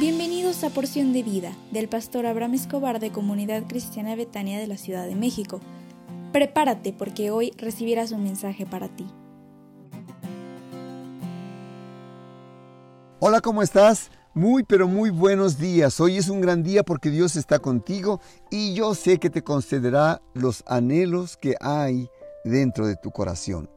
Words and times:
Bienvenidos 0.00 0.64
a 0.64 0.70
Porción 0.70 1.12
de 1.12 1.22
Vida 1.22 1.52
del 1.72 1.86
pastor 1.86 2.24
Abraham 2.24 2.54
Escobar 2.54 3.00
de 3.00 3.12
Comunidad 3.12 3.64
Cristiana 3.68 4.16
Betania 4.16 4.58
de 4.58 4.66
la 4.66 4.78
Ciudad 4.78 5.06
de 5.06 5.14
México. 5.14 5.60
Prepárate 6.32 6.94
porque 6.94 7.30
hoy 7.30 7.52
recibirás 7.58 8.10
un 8.10 8.24
mensaje 8.24 8.64
para 8.64 8.88
ti. 8.88 9.06
Hola, 13.18 13.42
¿cómo 13.42 13.62
estás? 13.62 14.10
Muy, 14.32 14.62
pero 14.62 14.88
muy 14.88 15.10
buenos 15.10 15.58
días. 15.58 16.00
Hoy 16.00 16.16
es 16.16 16.30
un 16.30 16.40
gran 16.40 16.62
día 16.62 16.82
porque 16.82 17.10
Dios 17.10 17.36
está 17.36 17.58
contigo 17.58 18.22
y 18.50 18.72
yo 18.72 18.94
sé 18.94 19.18
que 19.18 19.28
te 19.28 19.44
concederá 19.44 20.22
los 20.32 20.64
anhelos 20.66 21.36
que 21.36 21.56
hay 21.60 22.08
dentro 22.42 22.86
de 22.86 22.96
tu 22.96 23.10
corazón. 23.10 23.68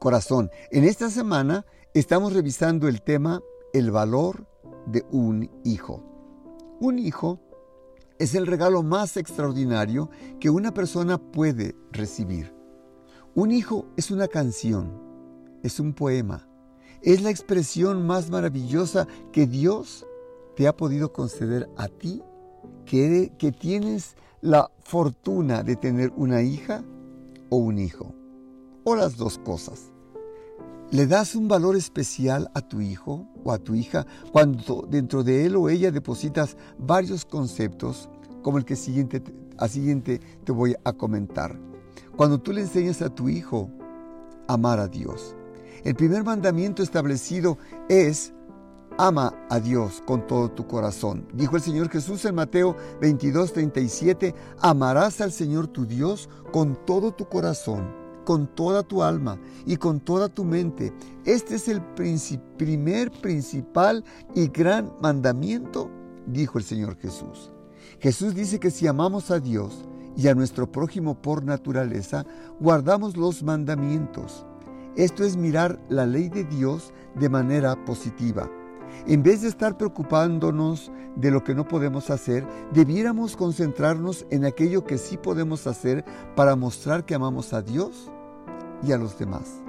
Corazón, 0.00 0.50
en 0.72 0.82
esta 0.82 1.10
semana 1.10 1.64
estamos 1.94 2.32
revisando 2.32 2.88
el 2.88 3.02
tema 3.02 3.40
el 3.72 3.92
valor 3.92 4.48
de 4.86 5.04
un 5.10 5.50
hijo. 5.64 6.02
Un 6.80 6.98
hijo 6.98 7.40
es 8.18 8.34
el 8.34 8.46
regalo 8.46 8.82
más 8.82 9.16
extraordinario 9.16 10.10
que 10.40 10.50
una 10.50 10.72
persona 10.72 11.18
puede 11.18 11.74
recibir. 11.92 12.54
Un 13.34 13.50
hijo 13.50 13.86
es 13.96 14.10
una 14.10 14.28
canción, 14.28 14.92
es 15.62 15.80
un 15.80 15.92
poema, 15.92 16.48
es 17.02 17.22
la 17.22 17.30
expresión 17.30 18.06
más 18.06 18.30
maravillosa 18.30 19.08
que 19.32 19.46
Dios 19.46 20.06
te 20.56 20.68
ha 20.68 20.76
podido 20.76 21.12
conceder 21.12 21.68
a 21.76 21.88
ti, 21.88 22.22
que, 22.86 23.32
que 23.38 23.50
tienes 23.50 24.16
la 24.40 24.70
fortuna 24.78 25.62
de 25.62 25.74
tener 25.74 26.12
una 26.16 26.42
hija 26.42 26.84
o 27.50 27.56
un 27.56 27.78
hijo, 27.78 28.14
o 28.84 28.94
las 28.94 29.16
dos 29.16 29.38
cosas. 29.38 29.93
¿Le 30.94 31.08
das 31.08 31.34
un 31.34 31.48
valor 31.48 31.74
especial 31.74 32.52
a 32.54 32.60
tu 32.60 32.80
hijo 32.80 33.26
o 33.42 33.50
a 33.50 33.58
tu 33.58 33.74
hija 33.74 34.06
cuando 34.30 34.86
dentro 34.88 35.24
de 35.24 35.44
él 35.44 35.56
o 35.56 35.68
ella 35.68 35.90
depositas 35.90 36.56
varios 36.78 37.24
conceptos 37.24 38.08
como 38.44 38.58
el 38.58 38.64
que 38.64 38.76
siguiente, 38.76 39.20
a 39.58 39.66
siguiente 39.66 40.20
te 40.44 40.52
voy 40.52 40.76
a 40.84 40.92
comentar? 40.92 41.58
Cuando 42.16 42.38
tú 42.38 42.52
le 42.52 42.60
enseñas 42.60 43.02
a 43.02 43.12
tu 43.12 43.28
hijo 43.28 43.72
amar 44.46 44.78
a 44.78 44.86
Dios. 44.86 45.34
El 45.82 45.96
primer 45.96 46.22
mandamiento 46.22 46.84
establecido 46.84 47.58
es 47.88 48.32
Ama 48.96 49.34
a 49.50 49.58
Dios 49.58 50.00
con 50.06 50.24
todo 50.28 50.48
tu 50.52 50.68
corazón. 50.68 51.26
Dijo 51.34 51.56
el 51.56 51.62
Señor 51.62 51.88
Jesús 51.88 52.24
en 52.24 52.36
Mateo 52.36 52.76
22, 53.00 53.52
37, 53.52 54.32
amarás 54.60 55.20
al 55.20 55.32
Señor 55.32 55.66
tu 55.66 55.86
Dios 55.86 56.28
con 56.52 56.78
todo 56.86 57.10
tu 57.10 57.28
corazón 57.28 58.03
con 58.24 58.46
toda 58.46 58.82
tu 58.82 59.02
alma 59.02 59.38
y 59.66 59.76
con 59.76 60.00
toda 60.00 60.28
tu 60.28 60.44
mente. 60.44 60.92
Este 61.24 61.56
es 61.56 61.68
el 61.68 61.80
primer, 61.82 63.10
principal 63.10 64.04
y 64.34 64.48
gran 64.48 64.92
mandamiento, 65.00 65.90
dijo 66.26 66.58
el 66.58 66.64
Señor 66.64 66.96
Jesús. 66.96 67.52
Jesús 68.00 68.34
dice 68.34 68.58
que 68.58 68.70
si 68.70 68.86
amamos 68.86 69.30
a 69.30 69.40
Dios 69.40 69.84
y 70.16 70.28
a 70.28 70.34
nuestro 70.34 70.70
prójimo 70.70 71.20
por 71.20 71.44
naturaleza, 71.44 72.24
guardamos 72.60 73.16
los 73.16 73.42
mandamientos. 73.42 74.46
Esto 74.96 75.24
es 75.24 75.36
mirar 75.36 75.80
la 75.88 76.06
ley 76.06 76.28
de 76.28 76.44
Dios 76.44 76.92
de 77.14 77.28
manera 77.28 77.84
positiva. 77.84 78.48
En 79.06 79.22
vez 79.22 79.42
de 79.42 79.48
estar 79.48 79.76
preocupándonos 79.76 80.90
de 81.16 81.30
lo 81.30 81.44
que 81.44 81.54
no 81.54 81.68
podemos 81.68 82.10
hacer, 82.10 82.46
debiéramos 82.72 83.36
concentrarnos 83.36 84.26
en 84.30 84.44
aquello 84.44 84.84
que 84.84 84.98
sí 84.98 85.16
podemos 85.16 85.66
hacer 85.66 86.04
para 86.34 86.56
mostrar 86.56 87.04
que 87.04 87.14
amamos 87.14 87.52
a 87.52 87.62
Dios 87.62 88.10
y 88.82 88.92
a 88.92 88.98
los 88.98 89.18
demás. 89.18 89.62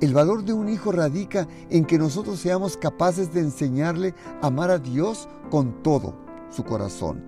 El 0.00 0.14
valor 0.14 0.44
de 0.44 0.52
un 0.52 0.68
hijo 0.68 0.92
radica 0.92 1.48
en 1.70 1.84
que 1.84 1.98
nosotros 1.98 2.38
seamos 2.38 2.76
capaces 2.76 3.32
de 3.34 3.40
enseñarle 3.40 4.14
a 4.40 4.46
amar 4.46 4.70
a 4.70 4.78
Dios 4.78 5.28
con 5.50 5.82
todo 5.82 6.14
su 6.50 6.62
corazón. 6.64 7.24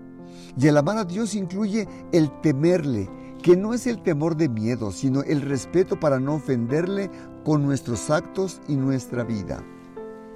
Y 0.57 0.69
el 0.69 0.77
amar 0.77 0.99
a 0.99 1.05
Dios 1.05 1.35
incluye 1.35 1.89
el 2.13 2.31
temerle, 2.43 3.11
que 3.43 3.57
no 3.57 3.75
es 3.75 3.87
el 3.87 4.03
temor 4.03 4.37
de 4.37 4.49
miedo, 4.49 4.93
sino 4.93 5.23
el 5.23 5.41
respeto 5.41 5.99
para 5.99 6.21
no 6.21 6.35
ofenderle 6.35 7.11
con 7.45 7.65
nuestros 7.65 8.11
actos 8.11 8.61
y 8.69 8.77
nuestra 8.77 9.25
vida. 9.25 9.65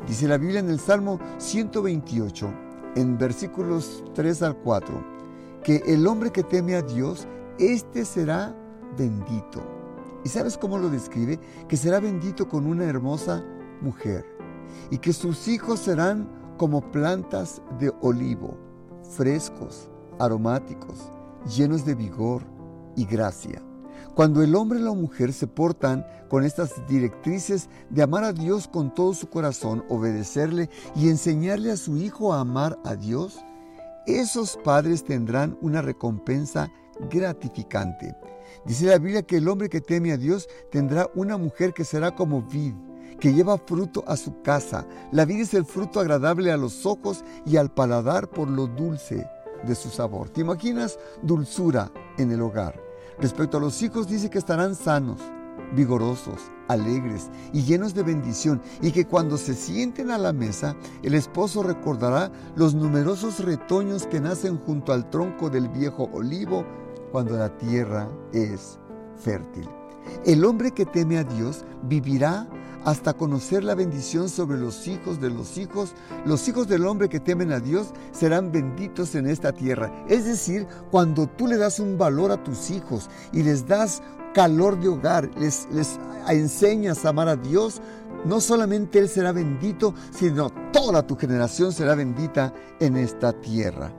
Dice 0.07 0.29
la 0.29 0.37
Biblia 0.37 0.61
en 0.61 0.69
el 0.69 0.81
Salmo 0.81 1.19
128, 1.39 2.53
en 2.97 3.17
versículos 3.17 4.05
3 4.15 4.43
al 4.43 4.57
4, 4.59 5.05
que 5.63 5.83
el 5.87 6.07
hombre 6.07 6.31
que 6.31 6.43
teme 6.43 6.75
a 6.75 6.83
Dios, 6.83 7.27
éste 7.59 8.05
será 8.05 8.55
bendito. 8.99 9.63
¿Y 10.25 10.29
sabes 10.29 10.59
cómo 10.59 10.79
lo 10.79 10.91
describe? 10.91 11.39
Que 11.69 11.77
será 11.77 12.01
bendito 12.01 12.49
con 12.49 12.67
una 12.67 12.85
hermosa 12.85 13.43
mujer 13.81 14.25
y 14.91 14.99
que 14.99 15.13
sus 15.13 15.49
hijos 15.49 15.81
serán 15.81 16.29
como 16.59 16.91
plantas 16.91 17.63
de 17.79 17.93
olivo, 18.01 18.57
frescos, 19.17 19.89
aromáticos, 20.19 21.11
llenos 21.57 21.85
de 21.85 21.95
vigor 21.95 22.43
y 22.97 23.05
gracia. 23.05 23.63
Cuando 24.15 24.43
el 24.43 24.55
hombre 24.55 24.79
y 24.79 24.83
la 24.83 24.93
mujer 24.93 25.33
se 25.33 25.47
portan 25.47 26.07
con 26.29 26.45
estas 26.45 26.87
directrices 26.89 27.69
de 27.91 28.03
amar 28.03 28.25
a 28.25 28.33
Dios 28.33 28.69
con 28.69 28.95
todo 28.95 29.15
su 29.15 29.29
corazón, 29.29 29.85
obedecerle 29.89 30.71
y 30.95 31.09
enseñarle 31.09 31.71
a 31.73 31.77
su 31.77 31.97
hijo 31.97 32.33
a 32.33 32.41
amar 32.41 32.79
a 32.85 32.95
Dios, 32.95 33.45
esos 34.07 34.59
padres 34.63 35.05
tendrán 35.05 35.57
una 35.61 35.83
recompensa 35.83 36.71
gratificante. 37.11 38.15
Dice 38.65 38.87
la 38.87 38.99
Biblia 38.99 39.23
que 39.23 39.39
el 39.39 39.49
hombre 39.49 39.69
que 39.69 39.81
teme 39.81 40.13
a 40.13 40.17
Dios 40.17 40.49
tendrá 40.71 41.09
una 41.15 41.37
mujer 41.37 41.73
que 41.73 41.85
será 41.85 42.15
como 42.15 42.43
vid, 42.43 42.75
que 43.21 43.33
lleva 43.33 43.59
fruto 43.59 44.05
a 44.07 44.17
su 44.17 44.43
casa. 44.43 44.87
La 45.13 45.25
vid 45.25 45.41
es 45.41 45.55
el 45.55 45.65
fruto 45.65 46.01
agradable 46.01 46.51
a 46.51 46.57
los 46.57 46.87
ojos 46.87 47.25
y 47.47 47.57
al 47.57 47.73
paladar 47.73 48.29
por 48.29 48.49
lo 48.49 48.67
dulce 48.67 49.27
de 49.67 49.75
su 49.75 49.91
sabor. 49.91 50.31
¿Te 50.31 50.41
imaginas 50.43 50.99
dulzura 51.23 51.91
en 52.19 52.33
el 52.33 52.43
hogar? 52.43 52.84
Respecto 53.21 53.59
a 53.59 53.61
los 53.61 53.81
hijos 53.83 54.09
dice 54.09 54.31
que 54.31 54.39
estarán 54.39 54.75
sanos, 54.75 55.21
vigorosos, 55.75 56.41
alegres 56.69 57.31
y 57.53 57.63
llenos 57.63 57.95
de 57.95 58.03
bendición, 58.03 58.61
y 58.81 58.93
que 58.93 59.07
cuando 59.07 59.37
se 59.37 59.55
sienten 59.55 60.11
a 60.11 60.19
la 60.19 60.33
mesa, 60.33 60.77
el 61.03 61.15
esposo 61.15 61.63
recordará 61.63 62.31
los 62.57 62.75
numerosos 62.75 63.45
retoños 63.45 64.07
que 64.07 64.21
nacen 64.21 64.59
junto 64.59 64.93
al 64.93 65.09
tronco 65.11 65.51
del 65.51 65.69
viejo 65.69 66.11
olivo 66.13 66.65
cuando 67.13 67.37
la 67.37 67.57
tierra 67.57 68.09
es 68.33 68.79
fértil. 69.17 69.69
El 70.27 70.45
hombre 70.45 70.73
que 70.73 70.85
teme 70.85 71.19
a 71.19 71.25
Dios 71.25 71.65
vivirá 71.85 72.47
hasta 72.85 73.15
conocer 73.15 73.65
la 73.65 73.75
bendición 73.75 74.29
sobre 74.29 74.59
los 74.59 74.87
hijos 74.87 75.21
de 75.21 75.31
los 75.31 75.57
hijos. 75.57 75.95
Los 76.25 76.47
hijos 76.49 76.69
del 76.69 76.87
hombre 76.87 77.09
que 77.09 77.21
temen 77.21 77.53
a 77.53 77.61
Dios 77.61 77.89
serán 78.13 78.53
benditos 78.53 79.15
en 79.15 79.27
esta 79.27 79.53
tierra. 79.53 79.93
Es 80.09 80.27
decir, 80.27 80.67
cuando 80.91 81.27
tú 81.27 81.47
le 81.47 81.57
das 81.57 81.81
un 81.81 81.99
valor 81.99 82.31
a 82.31 82.43
tus 82.43 82.71
hijos 82.71 83.09
y 83.33 83.43
les 83.43 83.67
das 83.67 84.03
calor 84.35 84.79
de 84.79 84.89
hogar, 84.89 85.31
les, 85.39 85.67
enseñas 86.29 87.05
a 87.05 87.11
amar 87.11 87.29
a 87.29 87.37
Dios, 87.37 87.81
no 88.25 88.41
solamente 88.41 88.99
Él 88.99 89.09
será 89.09 89.33
bendito, 89.33 89.95
sino 90.11 90.51
toda 90.73 91.07
tu 91.07 91.17
generación 91.17 91.73
será 91.73 91.95
bendita 91.95 92.53
en 92.81 92.97
esta 92.97 93.33
tierra. 93.33 93.93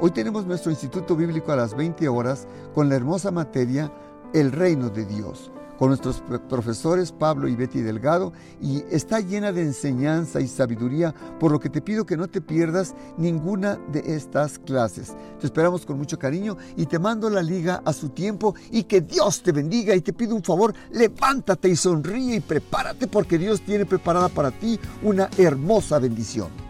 Hoy 0.00 0.10
tenemos 0.10 0.46
nuestro 0.46 0.70
Instituto 0.70 1.14
Bíblico 1.14 1.52
a 1.52 1.56
las 1.56 1.76
20 1.76 2.08
horas 2.08 2.48
con 2.74 2.88
la 2.88 2.96
hermosa 2.96 3.30
materia 3.30 3.92
El 4.32 4.50
reino 4.50 4.88
de 4.88 5.04
Dios 5.04 5.52
con 5.82 5.88
nuestros 5.88 6.22
profesores 6.48 7.10
Pablo 7.10 7.48
y 7.48 7.56
Betty 7.56 7.80
Delgado 7.80 8.32
y 8.60 8.84
está 8.92 9.18
llena 9.18 9.50
de 9.50 9.62
enseñanza 9.62 10.40
y 10.40 10.46
sabiduría, 10.46 11.12
por 11.40 11.50
lo 11.50 11.58
que 11.58 11.70
te 11.70 11.80
pido 11.80 12.06
que 12.06 12.16
no 12.16 12.28
te 12.28 12.40
pierdas 12.40 12.94
ninguna 13.16 13.80
de 13.90 14.14
estas 14.14 14.60
clases. 14.60 15.12
Te 15.40 15.46
esperamos 15.46 15.84
con 15.84 15.98
mucho 15.98 16.20
cariño 16.20 16.56
y 16.76 16.86
te 16.86 17.00
mando 17.00 17.28
la 17.28 17.42
liga 17.42 17.82
a 17.84 17.92
su 17.92 18.10
tiempo 18.10 18.54
y 18.70 18.84
que 18.84 19.00
Dios 19.00 19.42
te 19.42 19.50
bendiga 19.50 19.92
y 19.96 20.02
te 20.02 20.12
pido 20.12 20.36
un 20.36 20.44
favor, 20.44 20.72
levántate 20.92 21.68
y 21.68 21.74
sonríe 21.74 22.36
y 22.36 22.40
prepárate 22.40 23.08
porque 23.08 23.36
Dios 23.36 23.60
tiene 23.62 23.84
preparada 23.84 24.28
para 24.28 24.52
ti 24.52 24.78
una 25.02 25.28
hermosa 25.36 25.98
bendición. 25.98 26.61